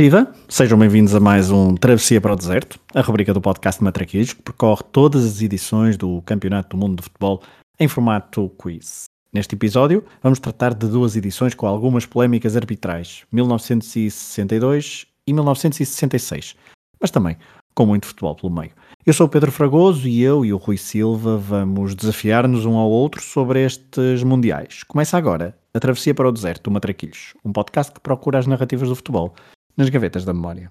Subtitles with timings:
[0.00, 0.32] Viva!
[0.48, 4.40] Sejam bem-vindos a mais um Travessia para o Deserto, a rubrica do podcast Matraquilhos, que
[4.40, 7.42] percorre todas as edições do Campeonato do Mundo de Futebol
[7.80, 9.06] em formato quiz.
[9.32, 16.54] Neste episódio, vamos tratar de duas edições com algumas polémicas arbitrais, 1962 e 1966,
[17.00, 17.36] mas também
[17.74, 18.70] com muito futebol pelo meio.
[19.04, 22.88] Eu sou o Pedro Fragoso e eu e o Rui Silva vamos desafiar-nos um ao
[22.88, 24.84] outro sobre estes mundiais.
[24.84, 28.88] Começa agora a Travessia para o Deserto do Matraquilhos, um podcast que procura as narrativas
[28.88, 29.34] do futebol
[29.78, 30.70] nas gavetas da memória.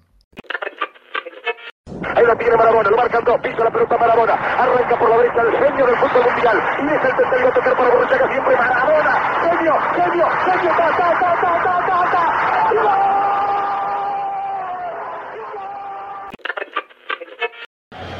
[2.14, 5.40] Ahí la tiene Marabona, lo marcan dos, pisa la pelota Marabona, arranca por la derecha
[5.40, 9.12] el genio del fútbol mundial, y es el tercero a tocar para Borruchaga siempre Marabona,
[9.42, 12.24] genio, genio, genio, ta, ta, ta, ta, ta, ta, ta.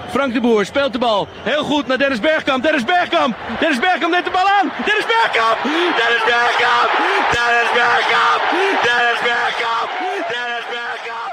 [0.08, 1.28] Frank de Boer speelt de bal.
[1.42, 2.62] Heel goed naar Dennis Bergkamp.
[2.62, 3.36] Dennis Bergkamp.
[3.60, 4.72] Dennis Bergkamp neemt de bal aan.
[4.84, 5.62] Dennis Bergkamp.
[5.62, 6.90] Dennis Bergkamp.
[7.34, 8.40] Dennis Bergkamp.
[8.84, 9.90] Dennis Bergkamp.
[10.32, 11.28] Dennis Bergkamp.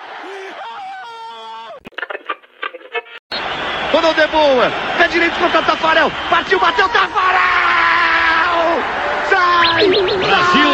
[3.95, 4.69] Rodou de Boer.
[4.97, 6.11] Pé direito contra Tafarel.
[6.29, 8.83] Partiu, bateu Tafarel.
[9.29, 9.87] Sai.
[9.87, 10.69] Brasil.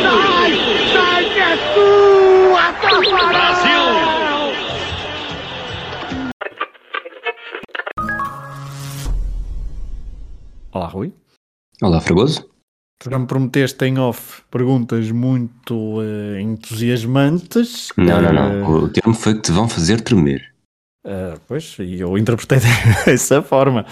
[0.00, 0.52] Sai.
[0.94, 3.28] Sai que é sua, Tafarel.
[3.28, 3.82] Brasil.
[10.72, 11.12] Olá, Rui.
[11.82, 12.48] Olá, Fragoso.
[12.98, 17.88] Tu já me prometeste em off perguntas muito eh, entusiasmantes.
[17.98, 18.84] Não, não, não.
[18.84, 20.51] O termo foi que te vão fazer tremer.
[21.04, 22.58] Eh, pois, e eu interpretei
[23.06, 23.84] dessa forma.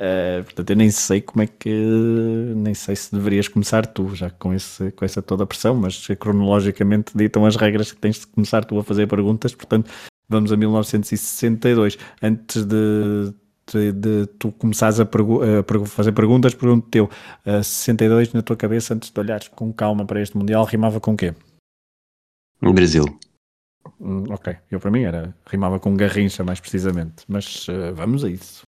[0.00, 1.70] Eh, portanto, eu nem sei como é que.
[1.70, 6.06] Nem sei se deverias começar tu, já com, esse, com essa toda a pressão, mas
[6.18, 9.54] cronologicamente ditam as regras que tens de começar tu a fazer perguntas.
[9.54, 9.90] Portanto,
[10.28, 11.98] vamos a 1962.
[12.22, 13.32] Antes de,
[13.72, 17.10] de, de tu começares a, pergu- a fazer perguntas, pergunto teu:
[17.44, 21.16] eh, 62 na tua cabeça, antes de olhares com calma para este Mundial, rimava com
[21.16, 21.34] quê?
[22.72, 23.04] Brasil.
[24.00, 28.30] Hum, ok, eu para mim era rimava com garrincha mais precisamente, mas eh, vamos a
[28.30, 28.62] isso.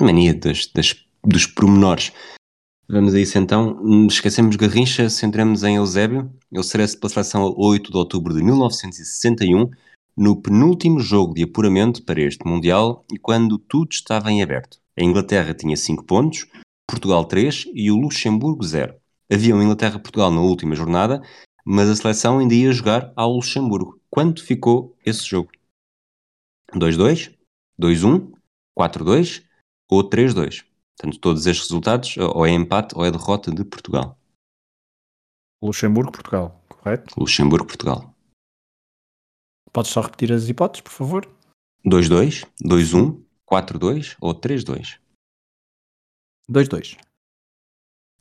[0.00, 2.12] Mania das, das, dos pormenores.
[2.88, 3.78] Vamos a isso então.
[3.82, 6.32] Hum, Esquecemos Garrincha, centramos em Eusébio.
[6.50, 9.70] Ele será-se pela seleção a 8 de outubro de 1961,
[10.16, 14.78] no penúltimo jogo de apuramento para este Mundial e quando tudo estava em aberto.
[14.98, 16.46] A Inglaterra tinha 5 pontos,
[16.88, 18.94] Portugal 3 e o Luxemburgo 0.
[19.30, 21.22] Havia um Inglaterra-Portugal na última jornada,
[21.64, 23.97] mas a seleção ainda ia jogar ao Luxemburgo.
[24.10, 25.50] Quanto ficou esse jogo?
[26.72, 27.36] 2-2,
[27.80, 28.32] 2-1,
[28.78, 29.44] 4-2
[29.90, 30.64] ou 3-2.
[30.96, 34.18] Portanto, todos estes resultados ou é empate ou é derrota de Portugal.
[35.62, 37.14] Luxemburgo, Portugal, correto?
[37.18, 38.14] Luxemburgo-Portugal.
[39.72, 41.38] Podes só repetir as hipóteses, por favor?
[41.84, 45.00] 2-2, 2-1, 4-2 ou 3-2.
[46.48, 47.07] 2-2.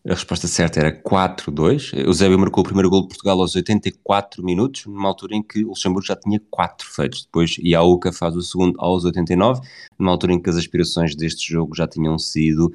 [0.07, 1.91] A resposta certa era 4-2.
[1.93, 5.69] Eusébio marcou o primeiro gol de Portugal aos 84 minutos, numa altura em que o
[5.69, 7.25] Luxemburgo já tinha 4 feitos.
[7.25, 9.59] Depois Iauca faz o segundo aos 89,
[9.99, 12.73] numa altura em que as aspirações deste jogo já tinham sido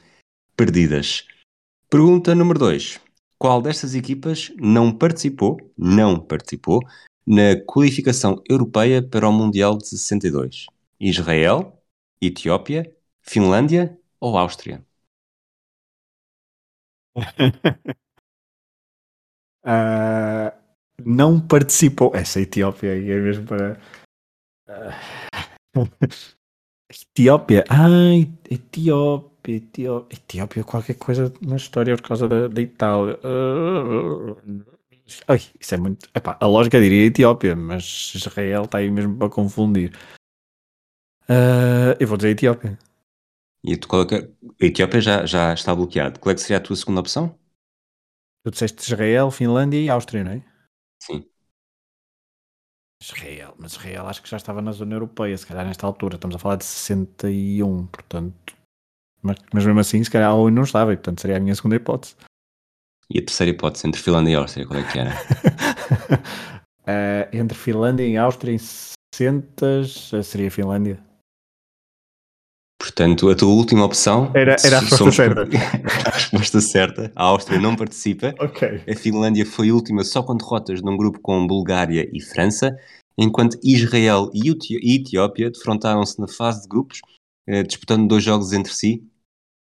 [0.54, 1.26] perdidas.
[1.88, 3.00] Pergunta número 2.
[3.38, 6.80] Qual destas equipas não participou, não participou,
[7.26, 10.66] na qualificação europeia para o Mundial de 62?
[11.00, 11.82] Israel,
[12.20, 14.84] Etiópia, Finlândia ou Áustria?
[19.64, 20.52] Ah,
[21.04, 22.10] não participou.
[22.14, 23.78] Essa Etiópia aí é mesmo para.
[24.68, 24.90] Ah.
[26.90, 27.64] Etiópia.
[27.68, 30.16] Ai, Etiópia, Etiópia.
[30.16, 33.18] Etiópia, qualquer coisa na história por causa da, da Itália.
[33.22, 34.36] Ah.
[35.28, 36.08] Ai, isso é muito.
[36.14, 39.92] Epá, a lógica diria Etiópia, mas Israel está aí mesmo para confundir.
[41.98, 42.78] Eu vou dizer Etiópia.
[43.64, 46.18] E tu, qual é é- a Etiópia já, já está bloqueado.
[46.18, 47.38] Qual é que seria a tua segunda opção?
[48.44, 50.44] Tu disseste Israel, Finlândia e Áustria, não é?
[51.00, 51.24] Sim.
[53.02, 56.36] Israel, mas Israel acho que já estava na zona europeia, se calhar nesta altura, estamos
[56.36, 58.54] a falar de 61, portanto,
[59.20, 61.54] mas, mas mesmo assim, se calhar a ONU não estava, e portanto seria a minha
[61.54, 62.14] segunda hipótese.
[63.10, 65.12] E a terceira hipótese entre Finlândia e Áustria, qual é que era?
[66.84, 69.84] Eh, entre Finlândia e Áustria em 60
[70.24, 71.00] seria Finlândia.
[72.86, 74.32] Portanto, a tua última opção.
[74.34, 75.42] Era- era a resposta certa.
[76.04, 77.12] a resposta certa.
[77.14, 78.34] A Áustria não participa.
[78.40, 78.80] Ok.
[78.88, 82.76] A Finlândia foi última só com derrotas num grupo com Bulgária e França,
[83.16, 87.00] enquanto Israel e Eti- e Etiópia defrontaram-se na fase de grupos,
[87.46, 89.00] eh, disputando dois jogos entre si,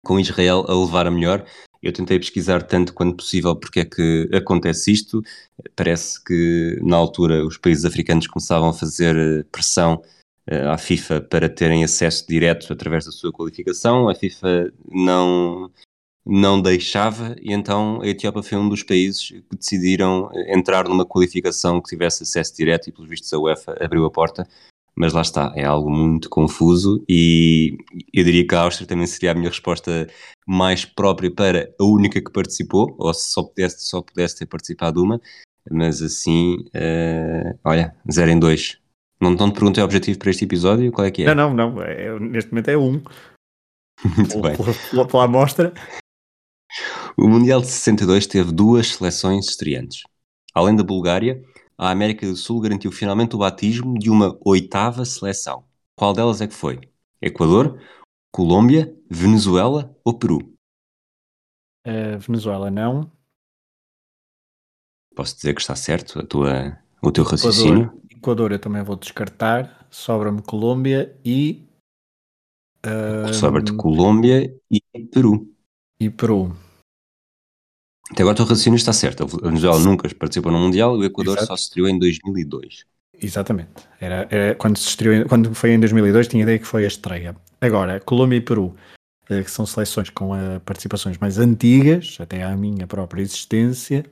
[0.03, 1.45] com Israel a levar a melhor.
[1.81, 5.21] Eu tentei pesquisar tanto quanto possível porque é que acontece isto.
[5.73, 10.01] Parece que na altura os países africanos começavam a fazer eh, pressão
[10.47, 14.09] à FIFA para terem acesso direto através da sua qualificação.
[14.09, 15.71] A FIFA não
[16.27, 21.79] não deixava, e então a Etiópia foi um dos países que decidiram entrar numa qualificação
[21.79, 24.47] que tivesse acesso direto e, pelos vistos, a UEFA abriu a porta.
[24.95, 27.77] Mas lá está, é algo muito confuso e
[28.13, 30.07] eu diria que a Áustria também seria a minha resposta
[30.47, 35.03] mais própria para a única que participou, ou se só pudesse, só pudesse ter participado
[35.03, 35.19] uma,
[35.69, 38.84] mas assim, uh, olha, 0 em 2.
[39.19, 41.33] Não, não te perguntei o objetivo para este episódio, qual é que é?
[41.33, 42.81] Não, não, não, é, neste momento é 1.
[42.81, 43.03] Um.
[44.17, 44.55] Muito bem.
[44.91, 45.73] Pela, pela amostra.
[47.17, 50.01] O Mundial de 62 teve duas seleções estreantes.
[50.53, 51.41] Além da Bulgária,
[51.77, 55.65] a América do Sul garantiu finalmente o batismo de uma oitava seleção.
[55.95, 56.79] Qual delas é que foi?
[57.21, 57.81] Equador,
[58.31, 60.39] Colômbia, Venezuela ou Peru?
[61.87, 63.09] Uh, Venezuela não.
[65.15, 67.83] Posso dizer que está certo a tua, o teu raciocínio?
[67.83, 69.87] Equador eu também vou descartar.
[69.89, 71.63] Sobra-me Colômbia e.
[72.85, 74.81] Uh, Sobra-te Colômbia e
[75.11, 75.51] Peru.
[75.99, 76.55] E Peru.
[78.11, 79.23] Até agora o teu raciocínio está certo.
[79.23, 81.47] A Venezuela nunca participou no Mundial, o Equador Exato.
[81.47, 82.85] só se estreou em 2002.
[83.21, 83.71] Exatamente.
[83.99, 87.35] Era, era, quando, se estreou, quando foi em 2002, tinha ideia que foi a estreia.
[87.59, 88.75] Agora, Colômbia e Peru,
[89.29, 94.05] eh, que são seleções com uh, participações mais antigas, até à minha própria existência,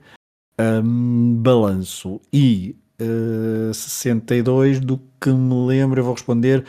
[0.59, 2.19] um, balanço.
[2.31, 6.65] E uh, eh, 62, do que me lembro, eu vou responder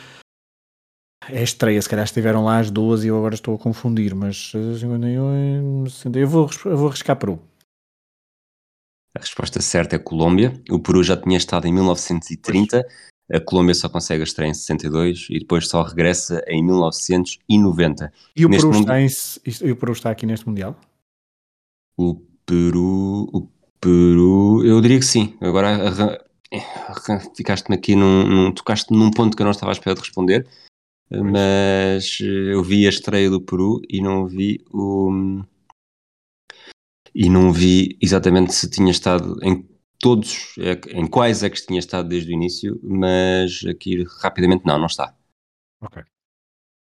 [1.29, 4.51] é estreia, se calhar estiveram lá as duas e eu agora estou a confundir, mas
[4.51, 7.41] 51, eh, eu vou, eu vou arriscar Peru.
[9.15, 10.61] A resposta certa é Colômbia.
[10.69, 13.41] O Peru já tinha estado em 1930, pois.
[13.41, 18.13] a Colômbia só consegue a estreia em 62 e depois só regressa em 1990.
[18.35, 18.79] E o, Peru, mundo...
[18.81, 19.07] está, em,
[19.63, 20.77] e o Peru está aqui neste Mundial?
[21.97, 22.15] O
[22.45, 23.47] Peru, o
[23.79, 25.37] Peru, eu diria que sim.
[25.39, 26.24] Agora
[27.35, 30.47] ficaste-me aqui num, num, tocaste num ponto que eu não estava à espera de responder
[31.09, 35.43] mas eh, eu vi a estreia do Peru e não vi o
[37.13, 39.65] e não vi exatamente se tinha estado em
[39.99, 44.77] todos, é em quais é que tinha estado desde o início, mas aqui rapidamente não,
[44.77, 45.15] não está.
[45.81, 46.03] Ok.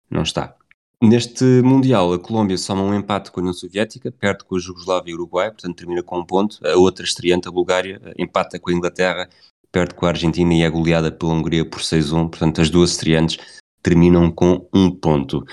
[0.09, 0.55] Não está.
[1.01, 5.11] Neste Mundial, a Colômbia soma um empate com a União Soviética, perde com a Jugoslávia
[5.11, 6.59] e o Uruguai, portanto termina com um ponto.
[6.67, 9.29] A outra estreante, a Bulgária, empata com a Inglaterra,
[9.71, 12.29] perde com a Argentina e é goleada pela Hungria por 6-1.
[12.29, 13.37] Portanto, as duas estreantes
[13.81, 15.43] terminam com um ponto.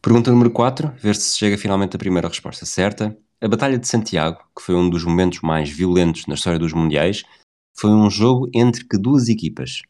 [0.00, 3.16] Pergunta número 4, ver se chega finalmente a primeira resposta certa.
[3.40, 7.24] A Batalha de Santiago, que foi um dos momentos mais violentos na história dos Mundiais,
[7.76, 9.82] foi um jogo entre que duas equipas?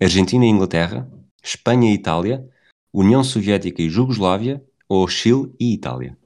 [0.00, 1.10] Argentina e Inglaterra,
[1.42, 2.48] Espanha e Itália,
[2.92, 6.16] União Soviética e Jugoslávia ou Chile e Itália?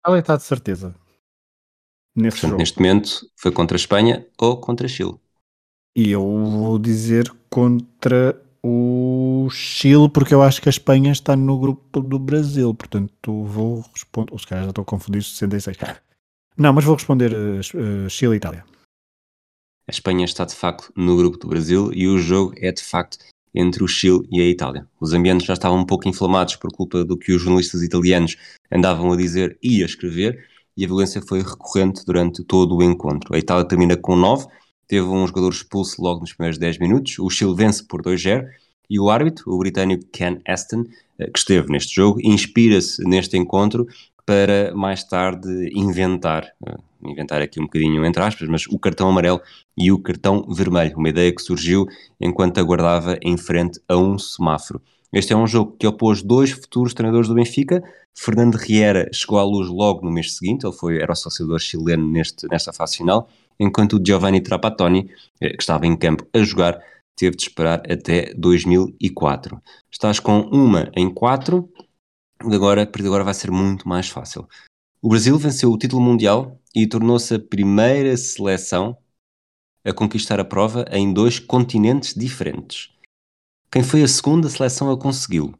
[0.00, 0.99] Itália está de certeza.
[2.14, 5.14] Nesse Portanto, neste momento foi contra a Espanha ou contra Chile.
[5.96, 11.58] E eu vou dizer contra o Chile, porque eu acho que a Espanha está no
[11.58, 15.78] grupo do Brasil, portanto vou responder, ou se calhar já estou a confundir 66.
[16.56, 18.64] Não, mas vou responder uh, Chile e Itália.
[19.88, 23.18] A Espanha está de facto no grupo do Brasil e o jogo é de facto
[23.54, 24.86] entre o Chile e a Itália.
[25.00, 28.36] Os ambientes já estavam um pouco inflamados por culpa do que os jornalistas italianos
[28.70, 30.46] andavam a dizer e a escrever,
[30.76, 33.34] e a violência foi recorrente durante todo o encontro.
[33.34, 34.46] A Itália termina com 9,
[34.86, 38.46] teve um jogador expulso logo nos primeiros 10 minutos, o Chile vence por 2-0
[38.88, 40.84] e o árbitro, o britânico Ken Aston,
[41.18, 43.86] eh, que esteve neste jogo, inspira-se neste encontro
[44.26, 49.40] para mais tarde inventar, eh, inventar aqui um bocadinho entre aspas, mas o cartão amarelo
[49.76, 51.86] e o cartão vermelho, uma ideia que surgiu
[52.20, 54.82] enquanto aguardava em frente a um semáforo.
[55.12, 57.82] Este é um jogo que opôs dois futuros treinadores do Benfica.
[58.16, 62.06] Fernando Riera chegou à luz logo no mês seguinte, ele foi, era o associador chileno
[62.06, 66.80] neste, nesta fase final, enquanto o Giovanni Trapattoni, eh, que estava em campo a jogar,
[67.16, 69.60] teve de esperar até 2004.
[69.90, 71.68] Estás com uma em quatro,
[72.40, 74.46] agora, de agora vai ser muito mais fácil.
[75.02, 78.96] O Brasil venceu o título mundial e tornou-se a primeira seleção
[79.84, 82.90] a conquistar a prova em dois continentes diferentes.
[83.72, 85.56] Quem foi a segunda seleção a consegui-lo?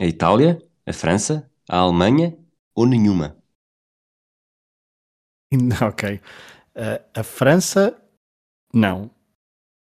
[0.00, 2.36] A Itália, a França, a Alemanha
[2.74, 3.36] ou nenhuma?
[5.86, 6.18] Ok.
[6.74, 8.02] Uh, a França,
[8.72, 9.10] não.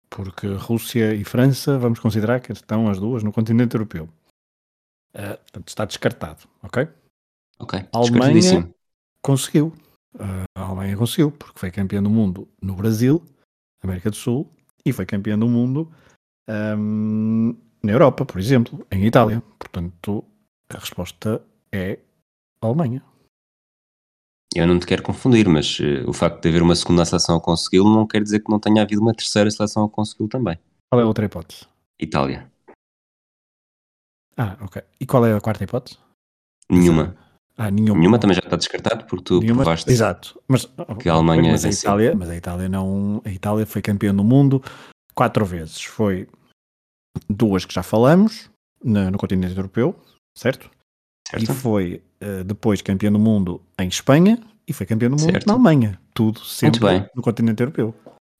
[0.09, 4.09] Porque Rússia e França, vamos considerar que estão as duas no continente europeu.
[5.13, 6.87] Uh, portanto, está descartado, ok?
[7.59, 7.79] Ok.
[7.93, 8.73] A Alemanha
[9.21, 9.67] conseguiu.
[10.15, 13.23] Uh, a Alemanha conseguiu, porque foi campeã do mundo no Brasil,
[13.83, 14.51] América do Sul,
[14.83, 15.93] e foi campeã do mundo
[16.49, 19.41] um, na Europa, por exemplo, em Itália.
[19.57, 20.23] Portanto,
[20.73, 21.41] a resposta
[21.71, 21.99] é
[22.61, 23.03] a Alemanha.
[24.55, 27.41] Eu não te quero confundir, mas uh, o facto de haver uma segunda seleção a
[27.41, 30.57] consegui-lo não quer dizer que não tenha havido uma terceira seleção a consegui-lo também.
[30.91, 31.67] Qual é a outra hipótese?
[31.99, 32.51] Itália.
[34.35, 34.81] Ah, ok.
[34.99, 35.97] E qual é a quarta hipótese?
[36.69, 37.15] Nenhuma.
[37.57, 37.99] Ah, nenhuma.
[37.99, 40.41] Nenhuma também já está descartado porque tu Nenhuma- provaste Exato.
[40.47, 40.65] Mas,
[40.99, 41.69] que a Alemanha mas a.
[41.69, 44.63] Itália, mas a Itália não, a Itália foi campeã do mundo
[45.13, 45.83] quatro vezes.
[45.83, 46.27] Foi
[47.29, 48.49] duas que já falamos
[48.83, 49.95] na- no continente europeu,
[50.37, 50.69] certo?
[51.35, 51.53] E certo?
[51.53, 55.47] foi eh, depois campeã do mundo em Espanha e foi campeã do mundo Certo.
[55.47, 55.99] na Alemanha.
[56.13, 57.05] Tudo sempre bem.
[57.15, 57.93] no continente europeu.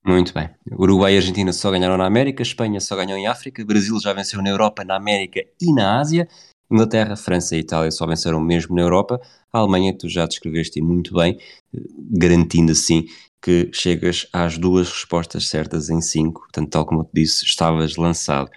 [0.06, 0.50] Muito bem.
[0.72, 4.42] Uruguai e Argentina só ganharam na América, Espanha só ganhou em África, Brasil já venceu
[4.42, 6.28] na Europa, na América e na Ásia,
[6.72, 9.20] Inglaterra, França e Itália só venceram mesmo na Europa,
[9.52, 11.38] a Alemanha tu já descreveste muito bem,
[11.76, 11.80] eh,
[12.12, 13.06] garantindo assim
[13.42, 17.96] que chegas às duas respostas certas em cinco, portanto tal como eu te disse, estavas
[17.96, 18.50] lançado.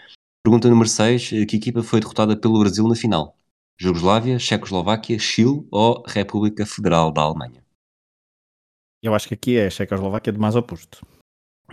[0.45, 3.37] Pergunta número 6, que equipa foi derrotada pelo Brasil na final?
[3.81, 7.65] Jugoslávia, Checoslováquia, Chile ou República Federal da Alemanha?
[9.03, 11.07] Eu acho que aqui é a Checoslováquia de mais oposto.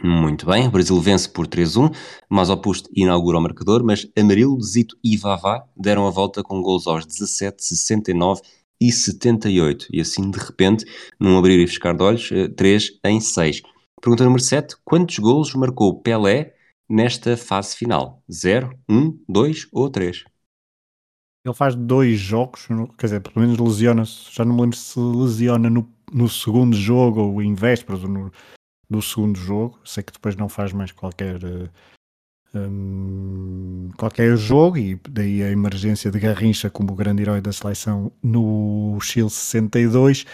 [0.01, 1.93] Muito bem, o Brasil vence por 3-1,
[2.29, 6.87] mas oposto inaugura o marcador, mas Amarilo, Zito e Vavá deram a volta com gols
[6.87, 8.41] aos 17, 69
[8.79, 9.87] e 78.
[9.91, 10.85] E assim, de repente,
[11.19, 13.61] num abrir e fechar de olhos, 3 em 6.
[14.01, 14.75] Pergunta número 7.
[14.83, 16.53] Quantos gols marcou Pelé
[16.89, 18.23] nesta fase final?
[18.31, 20.23] 0, 1, 2 ou 3?
[21.45, 22.67] Ele faz dois jogos,
[22.97, 24.31] quer dizer, pelo menos lesiona-se.
[24.31, 28.31] Já não me lembro se lesiona no, no segundo jogo ou em vésperas ou no,
[28.89, 29.79] do segundo jogo.
[29.85, 31.69] Sei que depois não faz mais qualquer, eh,
[32.53, 38.11] hum, qualquer jogo e daí a emergência de Garrincha como o grande herói da seleção
[38.23, 40.25] no Chile 62.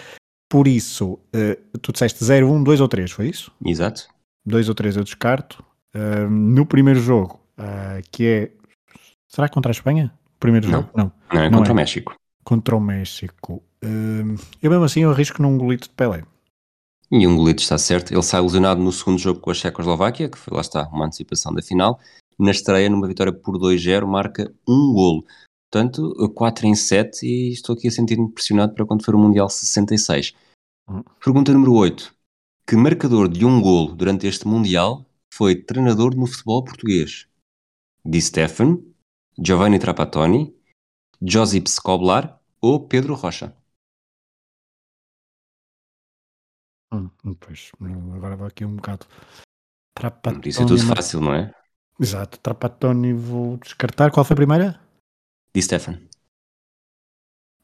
[0.50, 3.52] Por isso, eh, tu disseste 0, 1, 2 ou 3, foi isso?
[3.66, 4.08] Exato.
[4.46, 5.64] 2 ou 3 eu descarto.
[5.96, 8.52] Hum, no primeiro jogo, ah, que é.
[9.28, 10.14] Será contra a Espanha?
[10.40, 10.82] Primeiro Não.
[10.82, 10.90] jogo?
[10.96, 11.74] Não Não é Não contra é.
[11.74, 12.16] o México.
[12.44, 13.64] contra o México.
[13.84, 16.24] Hum, eu mesmo assim eu arrisco num golito de Pelé.
[17.12, 18.12] E um golito está certo.
[18.12, 21.54] Ele sai lesionado no segundo jogo com a Checoslováquia, que foi, lá está, uma antecipação
[21.54, 22.00] da final.
[22.38, 25.26] Na estreia, numa vitória por 2-0, marca um golo.
[25.72, 29.50] Portanto, 4 em 7 e estou aqui a sentir-me pressionado para quando for o Mundial
[29.50, 30.34] 66.
[30.90, 31.04] Hum.
[31.24, 32.14] Pergunta número 8.
[32.68, 37.28] Que marcador de um golo durante este Mundial foi treinador no futebol português?
[38.04, 38.84] Di Stefano,
[39.38, 40.56] Giovanni Trapattoni,
[41.22, 43.56] Josip Skoblar ou Pedro Rocha?
[46.96, 47.72] Hum, pois,
[48.16, 49.06] agora vou aqui um bocado.
[50.46, 51.54] Isso é tudo fácil, não é?
[52.00, 54.12] Exato, Trapattoni vou descartar.
[54.12, 54.80] Qual foi a primeira?
[55.54, 56.00] Di Stefano.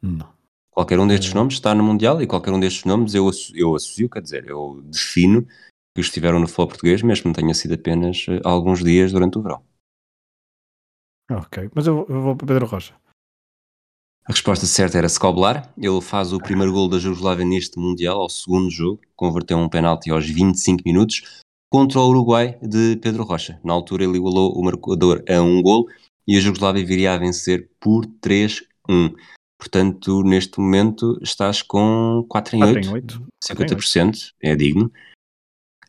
[0.02, 0.34] Não.
[0.72, 1.36] Qualquer um destes É.
[1.36, 4.82] nomes está no Mundial e qualquer um destes nomes eu, eu associo, quer dizer, eu
[4.86, 5.46] defino
[5.94, 9.42] que estiveram no futebol português, mesmo que tenha sido apenas eh, alguns dias durante o
[9.42, 9.64] verão.
[11.30, 12.94] Ok, mas eu, eu vou para Pedro Rocha.
[14.26, 15.74] A resposta certa era Skoblar.
[15.78, 20.12] Ele faz o primeiro gol da Jugoslávia neste Mundial, ao segundo jogo, converteu um penalti
[20.12, 23.60] aos 25 minutos contra o Uruguai de Pedro Rocha.
[23.64, 25.88] Na altura ele igualou o marcador a um gol
[26.28, 28.62] e a Jugoslávia viria a vencer por 3-1.
[29.58, 32.88] Portanto, neste momento estás com 4 em 4 8.
[32.88, 33.28] em 8.
[33.44, 34.92] 50% é digno.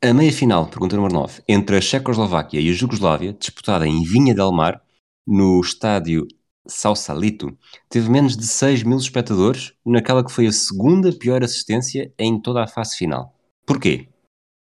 [0.03, 4.35] A meia final, pergunta número 9, entre a Checoslováquia e a Jugoslávia, disputada em Vinha
[4.35, 4.83] del Mar,
[5.27, 6.27] no estádio
[6.67, 7.57] Sausalito,
[7.89, 12.63] teve menos de 6 mil espectadores, naquela que foi a segunda pior assistência em toda
[12.63, 13.35] a fase final.
[13.67, 14.09] Porquê?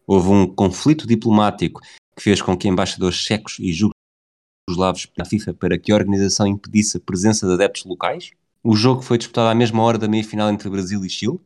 [0.06, 1.82] Houve um conflito diplomático
[2.16, 6.98] que fez com que embaixadores checos e jugoslavos na FIFA para que a organização impedisse
[6.98, 8.32] a presença de adeptos locais.
[8.64, 11.40] O jogo foi disputado à mesma hora da meia-final entre Brasil e Chile.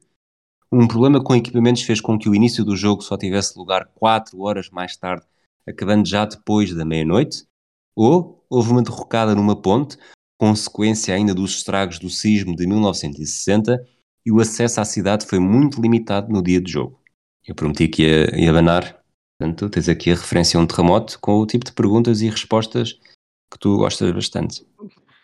[0.71, 4.39] Um problema com equipamentos fez com que o início do jogo só tivesse lugar 4
[4.39, 5.25] horas mais tarde,
[5.67, 7.45] acabando já depois da meia-noite.
[7.95, 9.97] Ou houve uma derrocada numa ponte,
[10.41, 13.79] consequência ainda dos estragos do sismo de 1960,
[14.25, 16.99] e o acesso à cidade foi muito limitado no dia do jogo.
[17.47, 18.99] Eu prometi que ia, ia abanar,
[19.37, 22.93] portanto, tens aqui a referência a um terremoto com o tipo de perguntas e respostas
[23.51, 24.65] que tu gostas bastante.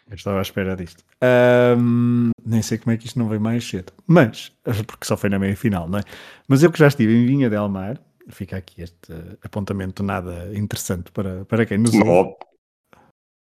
[0.07, 1.03] Eu estava à espera disto.
[1.19, 3.91] Ahm, nem sei como é que isto não veio mais cedo.
[4.05, 4.51] Mas,
[4.85, 6.03] porque só foi na meia final, não é?
[6.47, 11.11] Mas eu que já estive em Vinha del Mar, fica aqui este apontamento nada interessante
[11.11, 12.35] para, para quem nos ouve.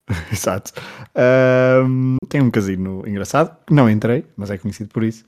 [0.32, 0.72] Exato.
[1.16, 3.56] Ahm, tem um casino engraçado.
[3.70, 5.26] Não entrei, mas é conhecido por isso.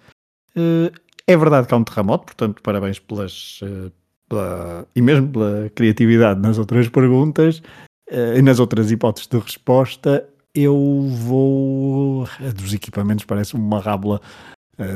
[0.56, 0.92] Eh,
[1.28, 3.60] é verdade que há um terremoto, portanto, parabéns pelas.
[3.64, 3.92] eh,
[4.30, 7.62] pela- e mesmo pela criatividade nas outras perguntas
[8.10, 10.28] eh, e nas outras hipóteses de resposta.
[10.56, 10.76] Eu
[11.10, 12.26] vou.
[12.40, 14.20] A dos equipamentos parece uma rábula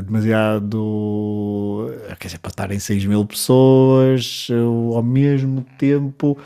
[0.05, 1.89] demasiado.
[2.19, 6.37] Quer dizer, para estarem 6 mil pessoas, eu ao mesmo tempo.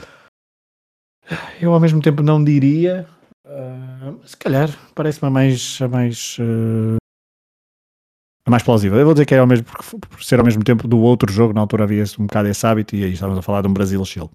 [1.62, 3.08] Eu ao mesmo tempo não diria.
[3.50, 5.80] Ah, se calhar parece-me a mais.
[5.82, 6.98] A mais ah,
[8.46, 8.98] a mais plausível.
[8.98, 11.30] Eu vou dizer que é ao mesmo, porque, por ser ao mesmo tempo do outro
[11.32, 13.74] jogo, na altura havia um bocado esse hábito e aí estávamos a falar de um
[13.74, 14.30] Brasil-Chile.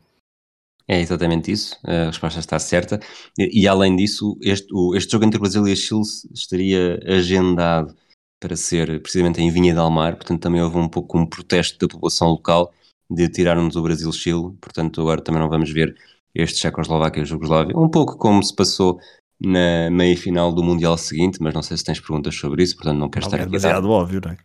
[0.86, 3.00] É exatamente isso, a resposta está certa.
[3.38, 6.02] E, e além disso, este, o- este jogo entre o Brasil e a Chile
[6.34, 7.96] estaria agendado
[8.38, 11.90] para ser precisamente em Vinha del Mar, portanto também houve um pouco um protesto da
[11.90, 12.70] população local
[13.08, 15.96] de tirarmos o Brasil-Chile, portanto agora também não vamos ver
[16.34, 18.98] este Checoslováquia e Jugoslávia, um pouco como se passou
[19.40, 23.10] na meia-final do Mundial seguinte, mas não sei se tens perguntas sobre isso, portanto não
[23.10, 24.36] quero estar é aqui a demasiado dar óbvio, não é?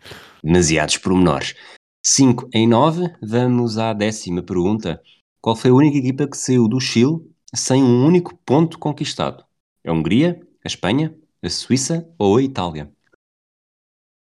[0.43, 1.55] demasiados pormenores.
[2.03, 5.01] 5 em 9, vamos à décima pergunta.
[5.41, 7.19] Qual foi a única equipa que saiu do Chile
[7.53, 9.43] sem um único ponto conquistado?
[9.85, 11.13] A Hungria, a Espanha,
[11.43, 12.91] a Suíça ou a Itália?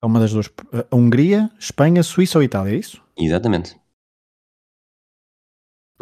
[0.03, 0.51] É uma das duas.
[0.91, 3.03] A Hungria, Espanha, Suíça ou Itália, é isso?
[3.17, 3.77] Exatamente.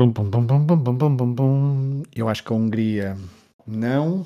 [0.01, 2.03] Bum, bum, bum, bum, bum, bum, bum, bum.
[2.17, 3.19] Eu acho que a Hungria
[3.67, 4.25] não.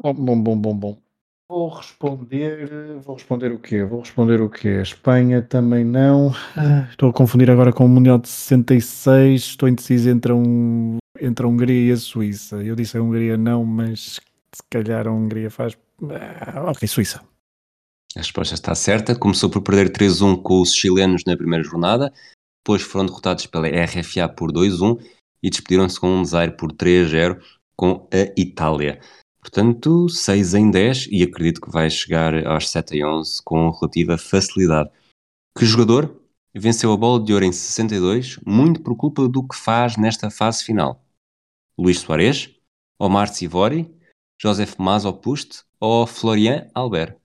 [0.00, 0.98] Bom, bom, bom, bom, bom.
[1.50, 3.00] Vou responder.
[3.00, 3.82] Vou responder o quê?
[3.82, 4.80] Vou responder o quê?
[4.80, 6.32] Espanha também não.
[6.56, 9.40] Ah, estou a confundir agora com o Mundial de 66.
[9.42, 12.62] Estou indeciso entre, um, entre a Hungria e a Suíça.
[12.62, 14.20] Eu disse a Hungria não, mas
[14.52, 15.76] se calhar a Hungria faz.
[16.08, 17.20] Ah, ok, Suíça.
[18.16, 19.16] A resposta está certa.
[19.16, 22.12] Começou por perder 3-1 com os chilenos na primeira jornada,
[22.62, 25.02] depois foram derrotados pela RFA por 2-1
[25.42, 27.42] e despediram-se com um 0 por 3-0
[27.76, 29.00] com a Itália.
[29.40, 34.16] Portanto, 6 em 10 e acredito que vai chegar aos 7 em 11 com relativa
[34.16, 34.90] facilidade.
[35.58, 36.22] Que jogador
[36.54, 40.62] venceu a bola de ouro em 62 muito por culpa do que faz nesta fase
[40.62, 41.04] final?
[41.76, 42.54] Luís Soares,
[43.00, 43.92] Omar Sivori,
[44.40, 47.21] Joseph Mazopust ou Florian Albert?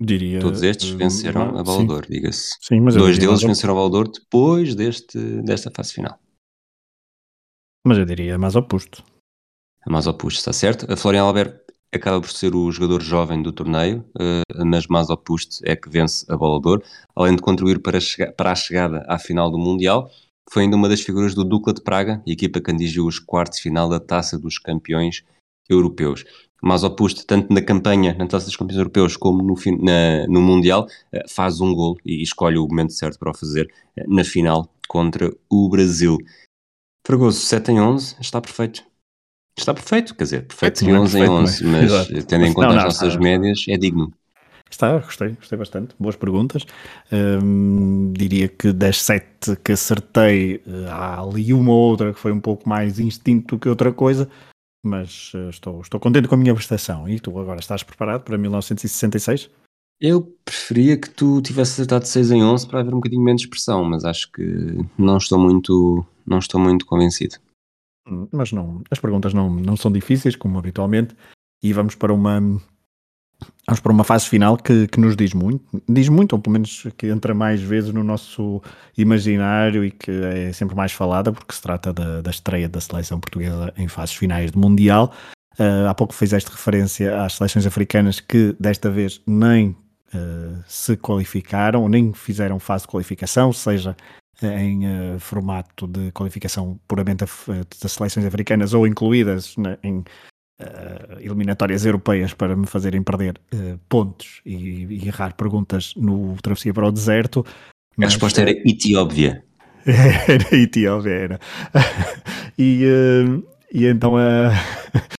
[0.00, 0.40] Diria.
[0.40, 2.54] Todos estes eh, venceram a ouro, diga-se.
[2.60, 6.18] Sim, mas Dois deles venceram a ouro depois deste, desta fase final.
[7.84, 9.02] Mas eu diria mais oposto.
[9.84, 10.90] A Mazopust está certo.
[10.92, 11.60] A Florian Albert
[11.92, 16.36] acaba por ser o jogador jovem do torneio, eh, mas Mazopust é que vence a
[16.36, 16.82] ouro,
[17.16, 17.98] além de contribuir para
[18.36, 20.10] para a chegada à final do Mundial.
[20.50, 23.64] Foi ainda uma das figuras do Dukla de Praga, equipa que atingiu os quartos de
[23.64, 25.24] final da Taça dos Campeões
[25.68, 26.24] Europeus.
[26.62, 31.24] Mazopust, tanto na campanha na Taça dos Campeões Europeus como no, na- no Mundial, eh,
[31.28, 35.32] faz um gol e escolhe o momento certo para o fazer eh, na final contra
[35.48, 36.18] o Brasil.
[37.06, 38.82] Fragoso, 7 em 11, está perfeito.
[39.56, 41.72] Está perfeito, quer dizer, perfeito não é 11 em perfeito, 11, não é?
[41.82, 42.16] mas Exato.
[42.16, 44.12] eh, tendo em Mas conta não, as não, nossas está- médias, é digno.
[44.70, 45.94] Está, gostei, gostei bastante.
[45.98, 46.66] Boas perguntas.
[47.10, 52.32] Hum, diria que das sete que acertei, eh, há ali uma ou outra que foi
[52.32, 54.28] um pouco mais instinto do que outra coisa,
[54.82, 57.08] mas eh, estou, estou contente com a minha prestação.
[57.08, 59.50] E tu agora estás preparado para 1966?
[60.00, 63.84] Eu preferia que tu tivesse acertado 6 em 11 para haver um bocadinho menos pressão,
[63.84, 67.36] mas acho que não estou muito, não estou muito convencido.
[68.32, 71.16] Mas não, as perguntas não, não são difíceis, como habitualmente,
[71.62, 72.40] e vamos para uma
[73.66, 76.86] vamos para uma fase final que, que nos diz muito, diz muito, ou pelo menos
[76.96, 78.62] que entra mais vezes no nosso
[78.96, 83.20] imaginário e que é sempre mais falada, porque se trata da, da estreia da seleção
[83.20, 85.12] portuguesa em fases finais de Mundial.
[85.58, 89.76] Ah, há pouco fizeste referência às seleções africanas que desta vez nem
[90.14, 93.96] ah, se qualificaram, nem fizeram fase de qualificação, seja
[94.40, 100.04] em eh, formato de qualificação puramente eh, das seleções africanas ou incluídas na- em
[100.60, 106.72] eh, eliminatórias europeias para me fazerem perder eh, pontos e, e errar perguntas no Travessia
[106.74, 107.44] para o Deserto.
[107.46, 107.52] A
[107.96, 109.44] Mas- resposta era itióbvia.
[109.86, 111.40] era Etiópia, era.
[112.58, 113.42] E, eh,
[113.72, 114.50] e então a-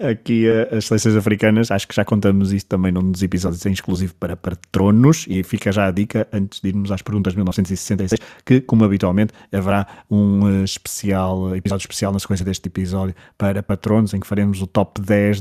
[0.00, 3.72] aqui eh, as seleções africanas, acho que já contamos isso também num dos episódios em
[3.72, 8.20] exclusivo para patronos, e fica já a dica, antes de irmos às perguntas de 1966,
[8.44, 14.14] que, como habitualmente, haverá um eh, especial, episódio especial na sequência deste episódio para patronos,
[14.14, 15.38] em que faremos o top 10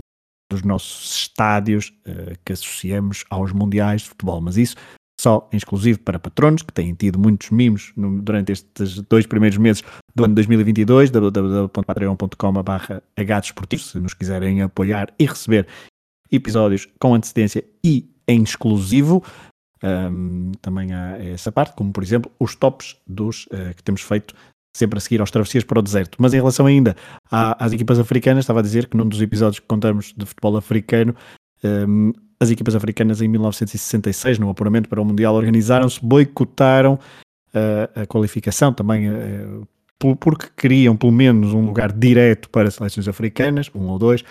[0.52, 4.76] dos nossos estádios eh, que associamos aos mundiais de futebol, mas isso
[5.20, 9.58] só em exclusivo para patronos, que têm tido muitos mimos no- durante estes dois primeiros
[9.58, 9.84] meses
[10.16, 15.68] do ano 2022, www.patreon.com.br se nos quiserem apoiar e receber
[16.32, 19.24] episódios com antecedência e em exclusivo.
[19.84, 24.34] Ahm, também há essa parte, como por exemplo os tops dos eh, que temos feito
[24.76, 26.18] sempre a seguir aos travessias para o deserto.
[26.20, 26.96] Mas em relação ainda
[27.32, 30.56] à- às equipas africanas, estava a dizer que num dos episódios que contamos de futebol
[30.58, 31.16] africano,
[31.64, 36.98] ahm, as equipas africanas em 1966, no apuramento para o Mundial, organizaram-se, boicotaram
[37.54, 39.10] ah, a qualificação também
[40.00, 44.24] por- porque queriam pelo menos um lugar direto para seleções africanas, um ou dois,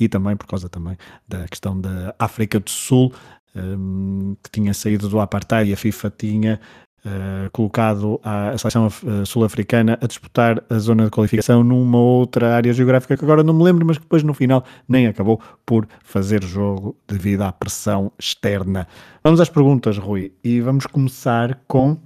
[0.00, 0.96] e também por causa também
[1.28, 3.12] da questão da África do Sul,
[3.54, 6.60] hum, que tinha saído do apartheid e a FIFA tinha
[7.04, 12.72] eh, colocado a, seleção eh, sul-africana a disputar a zona de qualificação numa outra área
[12.72, 16.44] geográfica que agora não me lembro, mas que depois no final nem acabou por fazer
[16.44, 18.86] jogo devido à pressão externa.
[19.24, 21.98] Vamos às perguntas, Rui, e vamos começar com,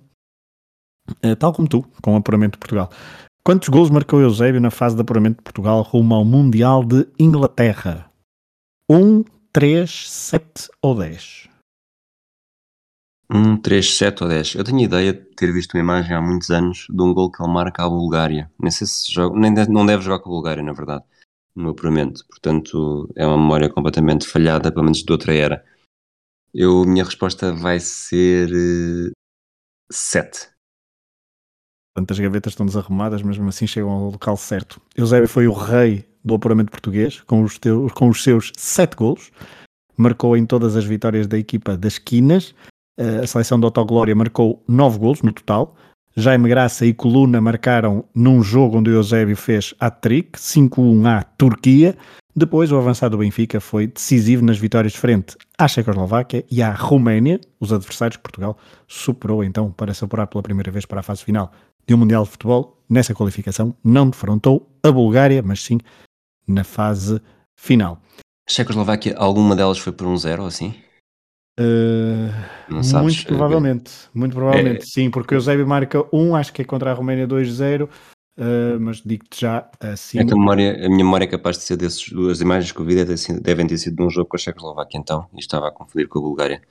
[1.22, 2.88] eh, tal como tu, com o apuramento de Portugal.
[3.44, 8.10] Quantos gols marcou Eusébio na fase de apuramento de Portugal rumo ao Mundial de Inglaterra?
[8.90, 11.50] 1, 3, 7 ou 10?
[13.30, 14.54] 1, 3, 7 ou 10.
[14.54, 17.42] Eu tenho ideia de ter visto uma imagem há muitos anos de um gol que
[17.42, 18.50] ele marca à Bulgária.
[18.58, 21.04] Nem sei se joga, nem deve, não deve jogar com a Bulgária, na verdade,
[21.54, 22.24] no apuramento.
[22.28, 25.64] Portanto, é uma memória completamente falhada, pelo menos de outra era.
[26.54, 29.10] Eu, minha resposta vai ser uh,
[29.90, 30.48] 7.
[31.94, 34.80] Portanto, as gavetas estão desarrumadas, mesmo assim chegam ao local certo.
[34.96, 39.30] Eusébio foi o rei do apuramento português, com os, teus, com os seus 7 golos.
[39.96, 44.62] Marcou em todas as vitórias da equipa das Quinas eh, a seleção de Autoglória marcou
[44.66, 45.76] 9 golos no total.
[46.16, 51.94] Jaime Graça e Coluna marcaram num jogo onde o Eusébio fez hat-trick, 5-1 à Turquia.
[52.34, 57.40] Depois, o avançado do Benfica foi decisivo nas vitórias frente à Checoslováquia e à Roménia,
[57.60, 58.56] os adversários que Portugal
[58.86, 61.52] superou então para se apurar pela primeira vez para a fase final
[61.86, 62.82] de um Mundial de Futebol.
[62.88, 65.78] Nessa qualificação, não defrontou a Bulgária, mas sim
[66.46, 67.20] na fase
[67.56, 68.00] final.
[68.48, 70.74] Checoslováquia, alguma delas foi por um zero assim?
[71.58, 74.84] Uh, muito provavelmente, muito provavelmente, é...
[74.84, 77.88] sim, porque o Eusébio marca 1, acho que é contra a Roménia 2-0, uh,
[78.78, 80.18] mas digo-te já assim.
[80.18, 82.94] A, memória, a minha memória é capaz de ser desses, as imagens que eu vi
[82.94, 86.18] devem ter, sido, de um jogo com a Checoslováquia então, e estava a confundir com
[86.18, 86.62] a Bulgária.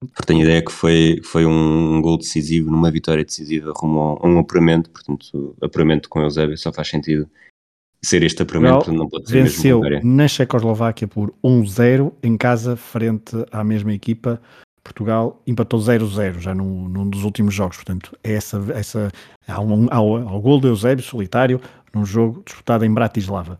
[0.00, 4.26] Porque tenho ideia que foi, foi um, um gol decisivo, numa vitória decisiva rumo a
[4.26, 7.30] um apuramento, portanto, apuramento com o Eusébio só faz sentido
[8.04, 13.64] ser este apuramento não pode ser venceu na Checoslováquia por 1-0 em casa frente à
[13.64, 14.40] mesma equipa.
[14.82, 17.76] Portugal empatou 0-0 já num, num, dos últimos jogos.
[17.76, 19.10] Portanto é essa, essa
[19.48, 21.60] há, um, há, há o gol de Eusébio solitário
[21.94, 23.58] num jogo disputado em Bratislava.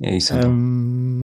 [0.00, 0.50] É isso então.
[0.50, 1.20] um,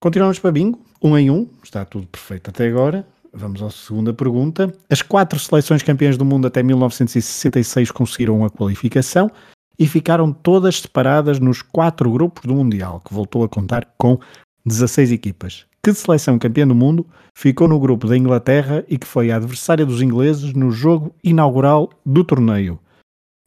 [0.00, 3.06] continuamos para bingo um em um está tudo perfeito até agora.
[3.34, 4.72] Vamos à segunda pergunta.
[4.90, 9.30] As quatro seleções campeãs do mundo até 1966 conseguiram a qualificação
[9.78, 14.18] e ficaram todas separadas nos quatro grupos do Mundial, que voltou a contar com
[14.64, 15.66] 16 equipas.
[15.84, 19.84] Que seleção campeã do mundo ficou no grupo da Inglaterra e que foi a adversária
[19.84, 22.78] dos ingleses no jogo inaugural do torneio?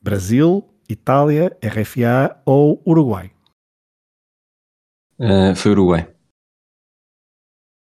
[0.01, 3.31] Brasil, Itália, RFA ou Uruguai?
[5.17, 6.14] Uh, foi Uruguai.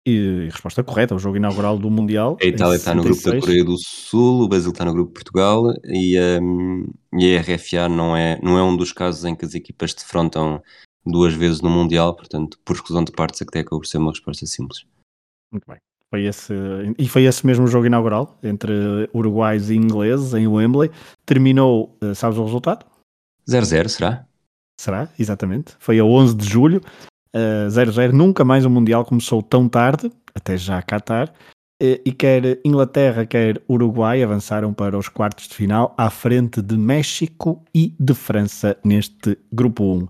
[0.09, 2.37] E resposta correta, o jogo inaugural do Mundial.
[2.41, 5.13] A Itália está no grupo da Coreia do Sul, o Brasil está no grupo de
[5.13, 9.45] Portugal e, um, e a RFA não é, não é um dos casos em que
[9.45, 10.61] as equipas se defrontam
[11.05, 14.45] duas vezes no Mundial, portanto, por exclusão de partes, até acabou por ser uma resposta
[14.45, 14.85] simples.
[15.51, 15.77] Muito bem.
[16.09, 16.53] Foi esse,
[16.97, 18.73] e foi esse mesmo jogo inaugural entre
[19.13, 20.89] uruguais e ingleses em Wembley.
[21.23, 22.83] Terminou, eh, sabes o resultado?
[23.47, 24.25] 0-0, será?
[24.79, 25.75] Será, exatamente.
[25.77, 26.81] Foi a 11 de julho.
[27.35, 32.59] 0-0, uh, nunca mais o Mundial começou tão tarde, até já Qatar, uh, e quer
[32.65, 38.13] Inglaterra, quer Uruguai avançaram para os quartos de final à frente de México e de
[38.13, 40.07] França neste grupo 1.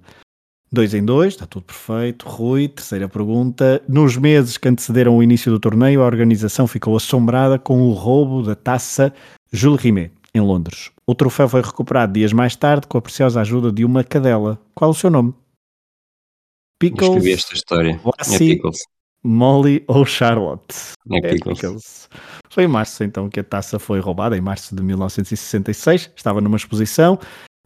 [0.72, 2.28] 2 em 2, está tudo perfeito.
[2.28, 3.82] Rui, terceira pergunta.
[3.88, 8.44] Nos meses que antecederam o início do torneio, a organização ficou assombrada com o roubo
[8.44, 9.12] da taça
[9.52, 10.92] Jules Rimet, em Londres.
[11.08, 14.60] O troféu foi recuperado dias mais tarde com a preciosa ajuda de uma cadela.
[14.76, 15.34] Qual o seu nome?
[16.80, 18.02] Pickles, escrevi esta história.
[18.04, 18.78] Lassie, é Pickles.
[19.24, 20.94] Molly ou Charlotte?
[21.12, 21.60] É, é Pickles.
[21.60, 22.10] Pickles.
[22.50, 26.12] Foi em março então que a taça foi roubada, em março de 1966.
[26.16, 27.20] Estava numa exposição.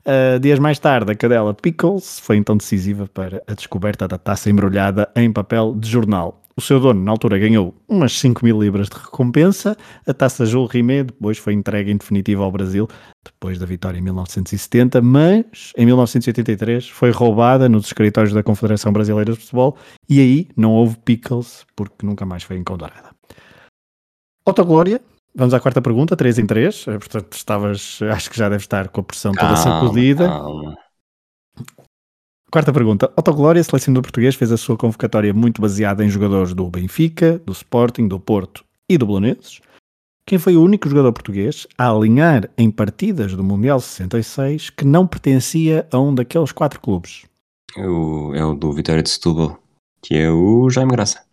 [0.05, 4.49] Uh, dias mais tarde, a cadela Pickles foi então decisiva para a descoberta da taça
[4.49, 6.42] embrulhada em papel de jornal.
[6.55, 9.75] O seu dono, na altura, ganhou umas 5 mil libras de recompensa.
[10.05, 12.87] A taça Jules Rimet depois foi entregue em definitiva ao Brasil,
[13.23, 19.33] depois da vitória em 1970, mas em 1983 foi roubada nos escritórios da Confederação Brasileira
[19.33, 23.11] de Futebol e aí não houve pickles porque nunca mais foi encontrada.
[24.45, 25.01] Autoglória,
[25.33, 26.87] vamos à quarta pergunta, 3 em 3.
[26.87, 30.27] Eh, portanto, estavas, acho que já deve estar com a pressão toda sacudida.
[30.27, 30.75] Calma.
[32.53, 33.11] Quarta pergunta.
[33.17, 38.07] Autoglória, selecionador português, fez a sua convocatória muito baseada em jogadores do Benfica, do Sporting,
[38.07, 39.59] do Porto e do Bolonenses.
[40.23, 45.07] Quem foi o único jogador português a alinhar em partidas do Mundial 66 que não
[45.07, 47.25] pertencia a um daqueles quatro clubes?
[47.75, 49.57] É o, é o do Vitória de Setúbal,
[49.99, 51.23] que é o Jaime Graça.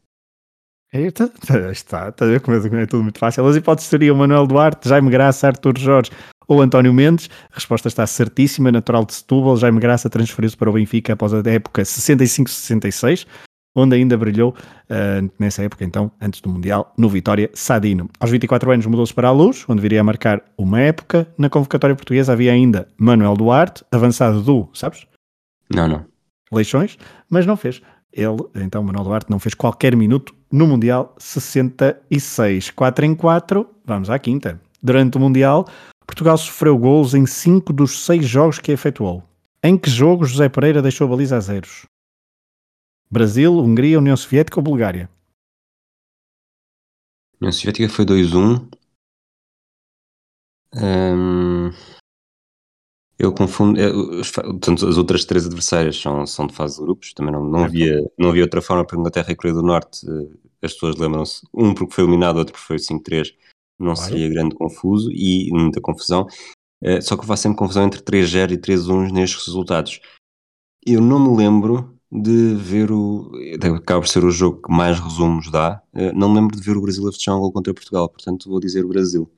[0.91, 1.31] Eita,
[1.71, 3.47] está, está a ver como é tudo muito fácil.
[3.47, 6.11] As hipóteses seriam Manuel Duarte, Jaime Graça, Artur Jorge
[6.51, 7.31] ou António Mendes.
[7.53, 9.57] A resposta está certíssima, natural de Setúbal.
[9.57, 13.25] Jaime Graça transferiu-se para o Benfica após a época 65-66,
[13.73, 18.11] onde ainda brilhou uh, nessa época, então, antes do Mundial, no Vitória Sadino.
[18.19, 21.33] Aos 24 anos mudou-se para a Luz, onde viria a marcar uma época.
[21.39, 25.07] Na convocatória portuguesa havia ainda Manuel Duarte, avançado do, sabes?
[25.73, 26.05] Não, não.
[26.51, 26.99] Leixões,
[27.31, 27.81] mas não fez.
[28.13, 32.71] Ele, então, Manuel Duarte, não fez qualquer minuto no Mundial 66.
[32.71, 34.61] 4 em 4, vamos à quinta.
[34.83, 35.65] Durante o Mundial,
[36.11, 39.23] Portugal sofreu gols em 5 dos 6 jogos que efetuou.
[39.63, 41.85] Em que jogo José Pereira deixou a baliza a zeros?
[43.09, 45.09] Brasil, Hungria, União Soviética ou Bulgária?
[47.41, 48.69] União Soviética foi 2-1.
[50.75, 51.71] Hum,
[53.17, 53.79] eu confundo.
[53.81, 54.21] eu-
[54.53, 57.13] Portanto, as outras três adversárias são, são de fase de grupos.
[57.15, 60.05] Também não, não, havia, não havia outra forma para Inglaterra e Coreia do Norte.
[60.11, 61.47] eh, As pessoas lembram-se.
[61.55, 63.33] Um porque foi eliminado, outro porque foi 5-3.
[63.81, 64.11] Não Claro.
[64.11, 66.27] seria grande confuso e muita confusão.
[66.83, 70.01] Eh, só que houve sempre confusão entre 3-0 e 3-1 nestes resultados.
[70.87, 73.31] Eu não me lembro de ver o.
[73.77, 75.83] Acaba por ser o jogo que mais resumos dá.
[75.95, 78.09] eh, Não me lembro de ver o Brasil a festejar um gol contra Portugal.
[78.09, 79.31] Portanto, vou dizer o Brasil.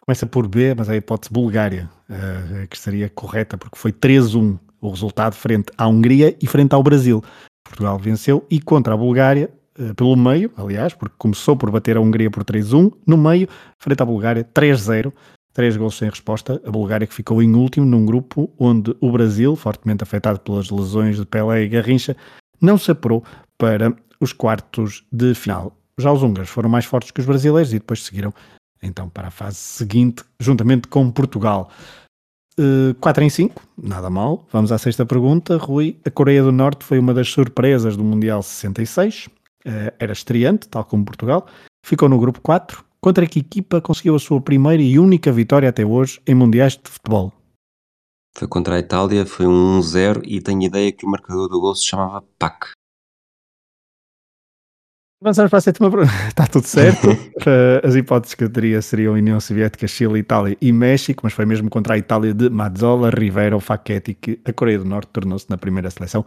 [0.00, 4.58] Começa por B, mas é a hipótese Bulgária, eh, que seria correta, porque foi 3-1
[4.80, 7.22] o resultado frente à Hungria e frente ao Brasil.
[7.66, 9.56] Portugal venceu e contra a Bulgária, eh,
[9.96, 14.06] pelo meio, aliás, porque começou por bater a Hungria por 3-1, no meio, frente à
[14.06, 15.12] Bulgária, 3-0,
[15.52, 16.60] três gols sem resposta.
[16.66, 21.16] A Bulgária que ficou em último num grupo onde o Brasil, fortemente afetado pelas lesões
[21.16, 22.16] de Pelé e Garrincha,
[22.60, 23.24] não se apurou
[23.58, 25.76] para os quartos de final.
[25.98, 28.32] Já os húngaros foram mais fortes que os brasileiros e depois seguiram
[28.82, 31.70] então para a fase seguinte, juntamente com Portugal.
[33.00, 34.46] 4 em 5, nada mal.
[34.50, 35.56] Vamos à sexta pergunta.
[35.58, 39.28] Rui, a Coreia do Norte foi uma das surpresas do Mundial 66.
[39.66, 41.44] Eh, era estreante, tal como Portugal.
[41.84, 42.84] Ficou no grupo 4.
[43.00, 46.88] Contra que equipa conseguiu a sua primeira e única vitória até hoje em Mundiais de
[46.88, 47.32] Futebol?
[48.38, 51.74] Foi contra a Itália, foi um 1-0 e tenho ideia que o marcador do gol
[51.74, 52.68] se chamava Pac.
[55.20, 56.12] Avançamos para a sétima pergunta.
[56.28, 57.08] Está tudo certo.
[57.48, 61.46] Eh, As hipóteses que eu teria seriam União Soviética, Chile, Itália e México, mas foi
[61.46, 65.48] mesmo contra a Itália de Mazzola, Rivera ou Facchetti que a Coreia do Norte tornou-se
[65.48, 66.24] na primeira seleção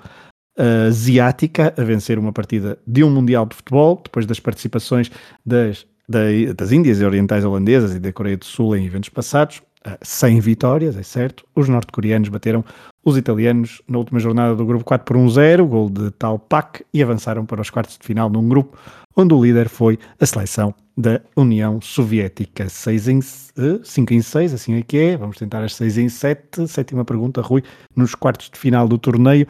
[0.88, 5.10] asiática a vencer uma partida de um Mundial de Futebol, depois das participações
[5.46, 9.62] das, da- das Índias Orientais Holandesas e da Coreia do Sul em eventos passados.
[9.86, 11.46] eh, Sem vitórias, é certo.
[11.56, 12.64] Os norte-coreanos bateram
[13.06, 17.02] os italianos na última jornada do grupo 4 por 1-0, gol de Tal Pak, e
[17.02, 18.78] avançaram para os quartos de final num grupo
[19.16, 22.68] onde o líder foi a seleção da União Soviética.
[22.70, 25.18] 6 em, 5 em 6, assim é que é.
[25.18, 26.68] Vamos tentar as 6 em 7.
[26.68, 27.64] Sétima pergunta, Rui.
[27.96, 29.48] Nos quartos de final do torneio,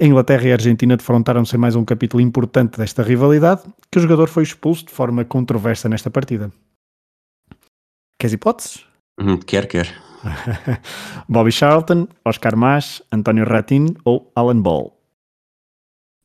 [0.00, 4.02] a Inglaterra e a Argentina defrontaram-se em mais um capítulo importante desta rivalidade, que o
[4.02, 6.52] jogador foi expulso de forma controversa nesta partida.
[8.20, 8.86] Queres hipóteses?
[9.18, 9.86] Hum, Quer, quer.
[11.28, 14.92] Bobby Charlton, Oscar Mas, António Ratin ou Alan Ball?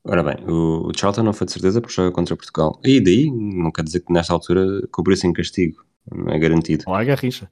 [0.04, 2.80] Ora bem, o Charlton não foi de certeza porque joga contra Portugal.
[2.84, 5.86] E daí, não quer dizer que nesta altura cobrisse em castigo.
[6.12, 6.84] Não é garantido.
[6.88, 7.50] Ou a Garrincha?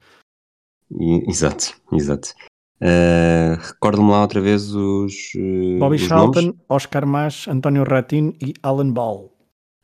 [0.90, 2.34] E- exato, exato.
[2.80, 5.32] Eh, Recordo-me lá outra vez os.
[5.36, 6.60] eh, Bobby os Charlton, nomes.
[6.68, 9.30] Oscar Mas, António Ratin e Alan Ball.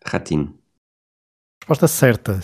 [0.05, 0.55] Ratinho.
[1.63, 2.41] Resposta certa.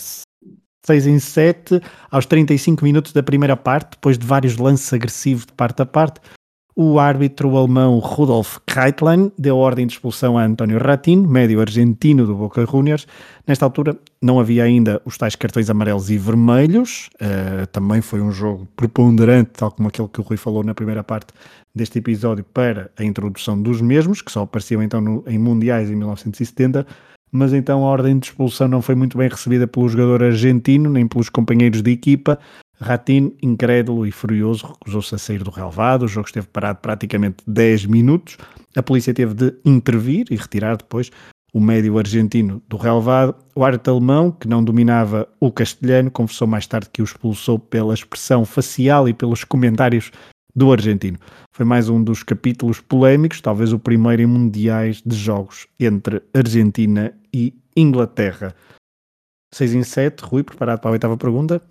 [0.85, 5.53] 6 em 7, aos 35 minutos da primeira parte, depois de vários lances agressivos de
[5.53, 6.21] parte a parte,
[6.75, 12.35] o árbitro alemão Rudolf Kreitlein deu ordem de expulsão a António Ratin, médio argentino do
[12.35, 13.07] Boca Juniors.
[13.47, 18.33] Nesta altura não havia ainda os tais cartões amarelos e vermelhos, eh, também foi um
[18.33, 21.29] jogo preponderante, tal como aquele que o Rui falou na primeira parte
[21.75, 25.97] deste episódio, para a introdução dos mesmos, que só apareciam então no- em Mundiais em
[25.97, 26.87] 1970
[27.35, 31.09] mas então a ordem de expulsão não foi muito bem recebida pelo jogador argentino, nem
[31.09, 32.39] pelos companheiros de equipa.
[32.83, 36.03] Ratin, incrédulo e furioso, recusou-se a sair do relevado.
[36.03, 38.37] O jogo esteve parado praticamente 10 minutos.
[38.77, 41.11] A polícia teve de intervir e retirar depois
[41.53, 43.35] o médio argentino do relevado.
[43.55, 47.95] O árbitro alemão, que não dominava o castelhano, confessou mais tarde que o expulsou pela
[47.95, 50.11] expressão facial e pelos comentários
[50.55, 51.19] do argentino.
[51.55, 57.15] Foi mais um dos capítulos polémicos, talvez o primeiro em mundiais de jogos entre Argentina
[57.33, 58.55] e Inglaterra.
[59.55, 61.63] 6 em 7, Rui, preparado para a oitava pergunta?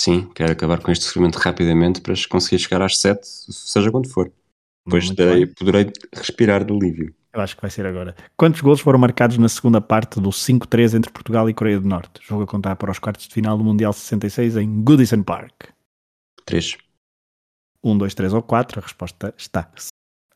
[0.00, 4.30] Sim, quero acabar com este sofrimento rapidamente para conseguir chegar às 7, seja quando for.
[4.86, 7.14] Depois terei- poderei respirar de alívio.
[7.32, 8.16] Eu acho que vai ser agora.
[8.36, 12.20] Quantos golos foram marcados na segunda parte do 5-3 entre Portugal e Coreia do Norte?
[12.26, 15.64] Jogo a contar para os quartos de final do Mundial 66 em Goodison Park.
[16.46, 16.78] 3.
[17.84, 19.70] 1, 2, 3 ou 4, a resposta está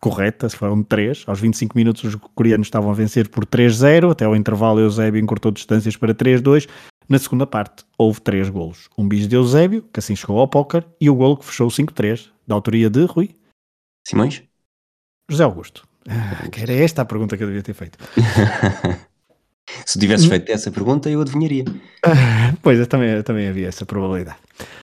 [0.01, 1.25] correta, foram 3.
[1.27, 5.51] Aos 25 minutos os coreanos estavam a vencer por 3-0, até ao intervalo Eusébio encurtou
[5.51, 6.69] distâncias para 3-2.
[7.09, 8.89] Na segunda parte houve 3 golos.
[8.97, 11.71] Um bis de Eusébio, que assim chegou ao póquer, e o golo que fechou o
[11.71, 13.35] 5-3, da autoria de Rui
[14.07, 14.43] Simões?
[15.31, 15.87] José Augusto.
[16.09, 17.99] Ah, que era esta a pergunta que eu devia ter feito.
[19.87, 21.65] Se tivesses feito essa pergunta, eu adivinharia.
[22.61, 24.39] Pois, eu também, eu também havia essa probabilidade.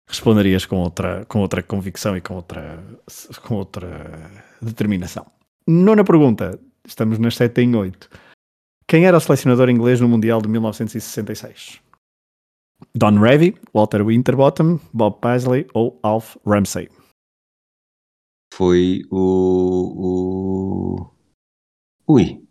[0.09, 2.83] Responderias com outra, com outra convicção e com outra,
[3.43, 5.27] com outra determinação.
[5.67, 6.59] Nona pergunta.
[6.87, 8.09] Estamos nas 7 em 8.
[8.89, 11.81] Quem era o selecionador inglês no Mundial de 1966?
[12.95, 16.89] Don Revy, Walter Winterbottom, Bob Paisley ou Alf Ramsey?
[18.53, 21.07] Foi o.
[22.07, 22.13] o...
[22.13, 22.43] Ui.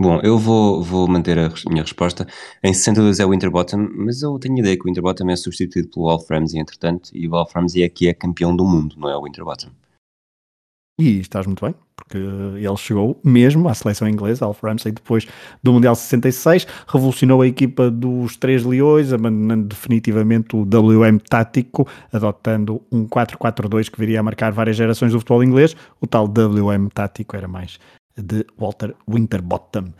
[0.00, 2.26] Bom, eu vou, vou manter a minha resposta.
[2.62, 6.08] Em 62 é o Winterbottom, mas eu tenho ideia que o Winterbottom é substituído pelo
[6.08, 9.16] Alf Ramsey, entretanto, e o Alf Ramsey é que é campeão do mundo, não é
[9.16, 9.70] o Winterbottom.
[11.00, 15.28] E estás muito bem, porque ele chegou mesmo à seleção inglesa, Alf Ramsey, depois
[15.62, 22.82] do Mundial 66, revolucionou a equipa dos Três Leões, abandonando definitivamente o WM tático, adotando
[22.90, 25.76] um 4-4-2 que viria a marcar várias gerações do futebol inglês.
[26.00, 27.78] O tal WM tático era mais
[28.16, 29.92] de Walter Winterbottom.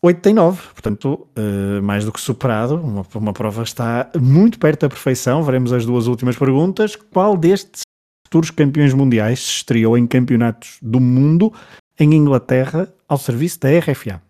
[0.00, 5.42] 89, portanto, eh, mais do que superado, uma, uma prova está muito perto da perfeição.
[5.42, 6.94] Veremos as duas últimas perguntas.
[6.94, 7.82] Qual destes
[8.26, 11.52] futuros campeões mundiais se estreou em campeonatos do mundo
[11.98, 14.22] em Inglaterra ao serviço da RFA?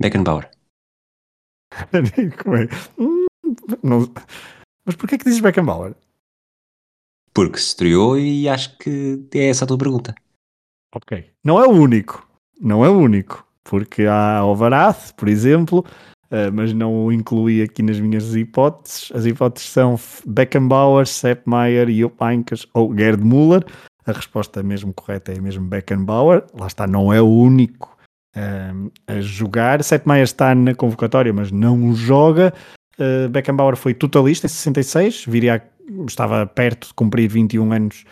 [0.00, 0.50] Beckenbauer.
[2.42, 2.68] Como é?
[2.98, 3.26] Hum,
[3.82, 4.12] não-
[4.84, 5.94] Mas porquê que dizes Beckenbauer?
[7.34, 10.14] Porque se estreou e acho que é essa a tua pergunta.
[10.94, 11.30] Ok.
[11.44, 12.26] Não é o único.
[12.60, 13.46] Não é o único.
[13.62, 15.84] Porque há Varath, por exemplo,
[16.30, 19.10] eh, mas não o incluí aqui nas minhas hipóteses.
[19.14, 23.64] As hipóteses são Beckenbauer, Sepp Maier, Jupp Heynckes ou Gerd Müller.
[24.06, 26.44] A resposta mesmo correta é mesmo Beckenbauer.
[26.54, 27.96] Lá está, não é o único
[28.34, 29.82] ehm, a jogar.
[29.82, 32.52] Sepp Maier está na convocatória, mas não joga.
[32.98, 35.62] Eh, Beckenbauer foi totalista em 66, viria
[36.06, 38.04] estava perto de cumprir 21 anos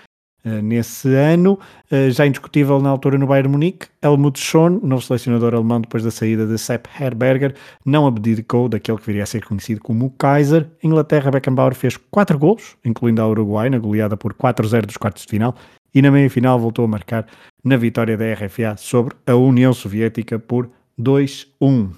[0.63, 1.59] nesse ano.
[1.91, 6.11] Uh, já indiscutível na altura no Bayern Munique, Helmut Schön, novo selecionador alemão depois da
[6.11, 7.55] saída de Sepp Herberger,
[7.85, 10.69] não abdicou daquele que viria a ser conhecido como o Kaiser.
[10.83, 15.25] Em Inglaterra, Beckenbauer fez 4 golos, incluindo a Uruguai, na goleada por 4-0 dos quartos
[15.25, 15.55] de final,
[15.95, 17.27] e na meia-final voltou a marcar
[17.65, 21.91] na vitória da RFA sobre a União Soviética por 2-1.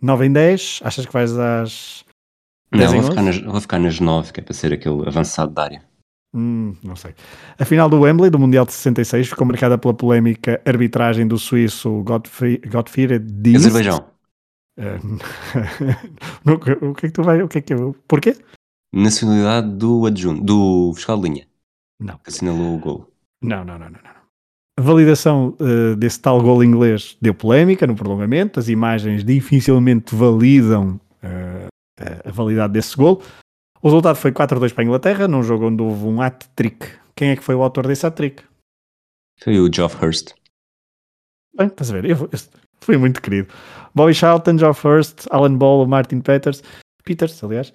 [0.00, 2.04] 9 em 10, achas que vais às...
[2.70, 3.40] Não, 10 em vou ficar, 11?
[3.40, 5.91] nas, vou ficar nas 9, que é para ser aquele avançado da área.
[6.34, 7.14] Hum, não sei.
[7.58, 12.02] A final do Wembley, do Mundial de 66, ficou marcada pela polémica arbitragem do suíço
[12.02, 13.66] Gottfried, Dienst.
[13.66, 14.04] Azerbaijão.
[16.44, 17.42] No- o que é que tu vai...
[17.42, 17.94] O que é que eu...
[18.08, 18.36] Porquê?
[18.94, 21.46] Nacionalidade do adjunto, do fiscal de linha,
[22.00, 22.16] Não.
[22.18, 23.08] que assinalou o gol.
[23.42, 23.98] Não, não, não, não.
[24.02, 24.12] não.
[24.78, 28.58] A validação eh, desse tal gol inglês deu polémica no prolongamento.
[28.58, 31.68] As imagens dificilmente validam eh,
[32.24, 33.22] a validade desse gol.
[33.82, 36.86] O resultado foi 4-2 para a Inglaterra, num jogo onde houve um hat-trick.
[37.16, 38.42] Quem é que foi o autor desse hat-trick?
[39.40, 40.34] Foi o Geoff Hurst.
[41.56, 42.04] Bem, estás a ver?
[42.04, 42.38] Eu, eu
[42.80, 43.52] fui muito querido.
[43.94, 46.62] Bobby Charlton, Geoff Hurst, Alan Ball, Martin Peters.
[47.04, 47.72] Peters, aliás.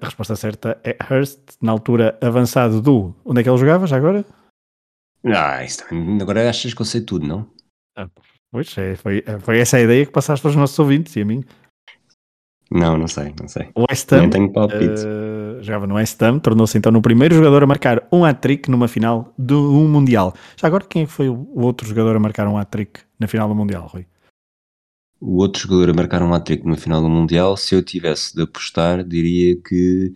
[0.00, 3.14] A resposta certa é Hurst, na altura avançado do.
[3.24, 4.24] Onde é que ele jogava já agora?
[5.24, 7.50] Ah, isso também- agora achas que eu sei tudo, não?
[8.50, 11.42] Pois, é, foi, foi essa a ideia que passaste aos nossos ouvintes e a mim.
[12.70, 13.70] Não, não sei, não sei.
[13.76, 15.04] West Não Ham tenho palpite.
[15.06, 18.88] eh, jogava no West Ham, tornou-se então no primeiro jogador a marcar um hat-trick numa
[18.88, 20.34] final de um Mundial.
[20.56, 23.54] Já agora, quem é foi o outro jogador a marcar um hat-trick na final do
[23.54, 24.06] Mundial, Rui?
[25.20, 28.42] O outro jogador a marcar um hat-trick no final do Mundial, se eu tivesse de
[28.42, 30.12] apostar, diria que.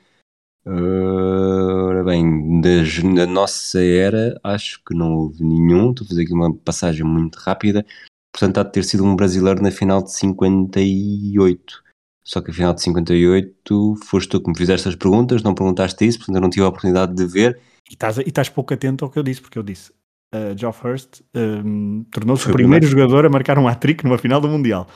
[0.66, 5.90] ah, ora bem, das- na nossa era, acho que não houve nenhum.
[5.90, 7.86] Estou a fazer aqui uma passagem muito rápida.
[8.32, 11.82] Portanto, há de ter sido um brasileiro na final de 58.
[12.26, 16.04] Só que a final de 58 foste tu que me fizeste as perguntas, não perguntaste
[16.04, 17.60] isso, portanto eu não tive a oportunidade de ver.
[17.88, 19.92] E estás, e estás pouco atento ao que eu disse, porque eu disse
[20.34, 23.08] uh, Geoff Hurst um, tornou-se o primeiro primeiro.
[23.08, 24.88] jogador a marcar um hat-trick numa final do Mundial.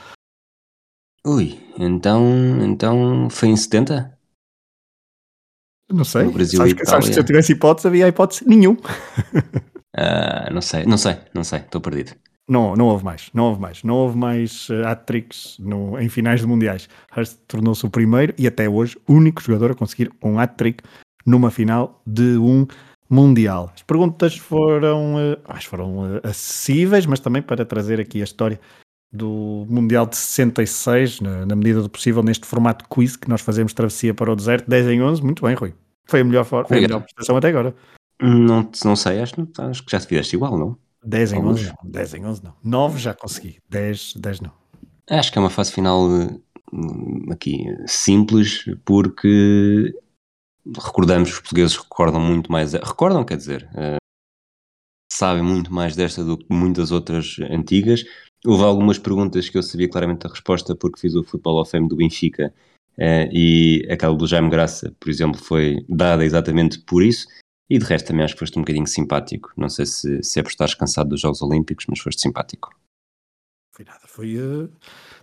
[1.25, 2.25] Ui, então,
[2.65, 4.17] então foi em 70?
[5.89, 6.23] Não sei.
[6.23, 7.27] No Brasil sabes, e que, sabes que se eu Itália.
[7.27, 8.75] tivesse hipótese, havia hipótese nenhum.
[9.93, 12.15] Ah, não sei, não sei, não sei, estou perdido.
[12.51, 15.57] Não, não houve mais, não houve mais, não houve mais uh, hat-tricks
[16.01, 16.89] em finais de mundiais.
[17.15, 20.83] Hurst tornou-se o primeiro e até hoje único jogador a conseguir um hat-trick
[21.25, 22.67] numa final de um
[23.09, 23.71] mundial.
[23.73, 28.59] As perguntas foram, uh, acho foram uh, acessíveis, mas também para trazer aqui a história
[29.13, 33.71] do Mundial de 66, na, na medida do possível, neste formato quiz que nós fazemos
[33.71, 35.73] travessia para o deserto, 10 em 11, muito bem, Rui.
[36.05, 37.73] Foi a melhor, foi a melhor prestação até agora.
[38.21, 40.77] Não, não sei, acho, acho que já te fizeste igual, não?
[41.03, 41.61] 10 em Alguns.
[41.61, 42.53] 11 não, 10 em 11 não.
[42.63, 44.51] 9 já consegui, 10, 10 não.
[45.09, 46.07] Acho que é uma fase final
[46.71, 49.93] hum, aqui simples, porque
[50.65, 53.97] recordamos, os portugueses recordam muito mais, recordam, quer dizer, eh,
[55.11, 58.03] sabem muito mais desta do que muitas outras antigas.
[58.45, 61.87] Houve algumas perguntas que eu sabia claramente a resposta porque fiz o Futebol ao Fame
[61.87, 62.53] do Benfica
[62.97, 67.27] eh, e aquela do Jaime Graça, por exemplo, foi dada exatamente por isso.
[67.71, 69.53] E de resto também acho que foste um bocadinho simpático.
[69.55, 72.69] Não sei se, se é por estares cansado dos Jogos Olímpicos, mas foste simpático.
[73.73, 74.35] Foi nada, foi.
[74.35, 74.67] eh,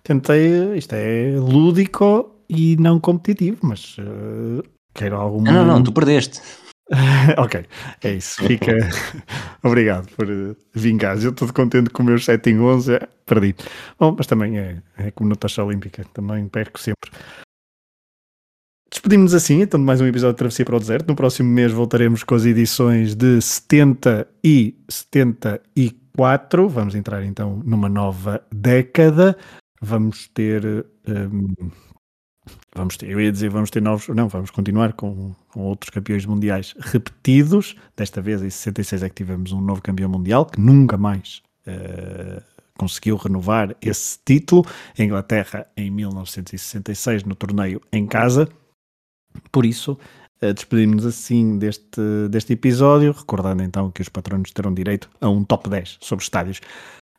[0.03, 0.51] tentei.
[0.51, 4.63] eh, isto é lúdico e não competitivo, mas uh,
[4.95, 5.53] quero alguma.
[5.53, 6.41] Não, não, não, tu perdeste.
[7.37, 7.67] ok,
[8.03, 8.43] é isso.
[8.43, 8.79] Fica.
[9.63, 11.23] Obrigado por uh, vingar.
[11.23, 12.95] Eu estou contente com o meu 7 em 11.
[12.95, 13.55] É, perdi.
[14.01, 17.11] Bom, mas também é, é como na taxa olímpica, também perco sempre.
[18.99, 21.07] Despedimos-nos assim, então, de mais um episódio de Travessia para o Deserto.
[21.07, 26.69] No próximo mês voltaremos com as edições de 70 e 74.
[26.69, 29.39] Vamos entrar então numa nova década.
[29.81, 30.85] Vamos ter.
[31.07, 31.55] Um,
[32.75, 34.09] vamos ter, eu ia dizer, vamos ter novos.
[34.09, 37.77] Não, vamos continuar com, com, outros campeões mundiais repetidos.
[37.97, 41.41] Desta vez, em 66, é que tivemos um novo campeão mundial que nunca mais.
[41.65, 42.43] Uh,
[42.77, 44.67] conseguiu renovar esse título.
[44.99, 48.49] A Inglaterra em 1966 no torneio em casa.
[49.51, 49.99] Por isso,
[50.43, 55.45] uh, despedimos assim deste, deste episódio, recordando então que os patronos terão direito a um
[55.45, 56.61] top 10 sobre estádios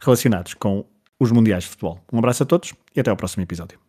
[0.01, 0.85] relacionados com
[1.19, 1.99] os Mundiais de Futebol.
[2.11, 3.79] Um abraço a todos e até ao próximo episódio.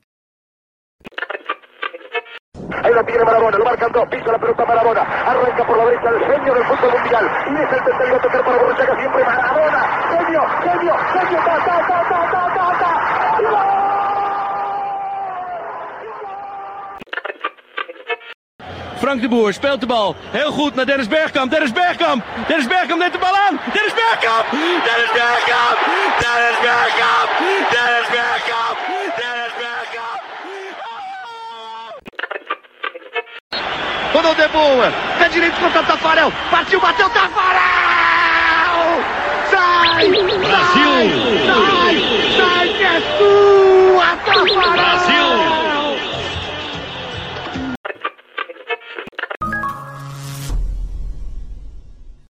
[2.83, 6.09] Ahí la tiene Marabona, lo marcan dos, pisa la pelota Marabona, arranca por la derecha
[6.11, 9.81] el genio del fútbol mundial, y es el tercero a tocar para Borruchaga siempre Maradona,
[10.11, 12.79] genio, genio, genio, ta, ta, ta, ta, ta, ta,
[13.41, 13.80] ta,
[19.01, 20.17] Frank de Boer speelt de bal.
[20.31, 21.51] Heel goed naar Dennis Bergkamp.
[21.51, 22.25] Dennis Bergkamp.
[22.47, 23.61] Dennis Bergkamp neemt de bal aan.
[23.73, 24.45] Dennis Bergkamp.
[24.87, 25.79] Dennis Bergkamp.
[26.23, 27.29] Dennis Bergkamp.
[27.75, 28.77] Dennis Bergkamp.
[29.21, 30.21] Dennis Bergkamp.
[34.13, 34.93] Ronald de Boer.
[35.19, 36.33] Pé direito contra o Tafarel.
[36.51, 38.91] Partiu, bateu Tafarel.
[39.51, 40.09] Sai!
[40.47, 40.95] Brasil!
[41.49, 41.95] Sai!
[42.37, 43.61] Sai, que é tudo!